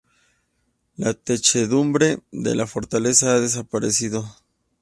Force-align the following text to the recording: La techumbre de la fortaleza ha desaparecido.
La 0.97 1.13
techumbre 1.13 2.09
de 2.31 2.55
la 2.55 2.65
fortaleza 2.65 3.35
ha 3.35 3.39
desaparecido. 3.39 4.27